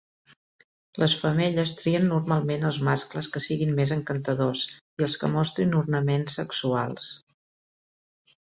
Les 1.01 1.13
femelles 1.25 1.73
trien 1.81 2.07
normalment 2.13 2.65
els 2.69 2.79
mascles 2.87 3.29
que 3.35 3.43
siguin 3.49 3.75
més 3.81 3.93
'encantadors' 3.97 4.65
i 4.73 5.07
els 5.09 5.21
que 5.25 5.31
mostrin 5.37 5.79
ornaments 5.83 6.41
sexuals. 6.41 7.15